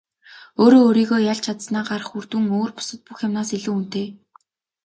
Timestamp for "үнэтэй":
3.77-4.07